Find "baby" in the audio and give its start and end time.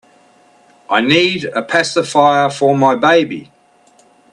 2.95-3.51